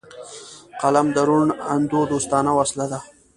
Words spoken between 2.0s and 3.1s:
دوستانه وسله ده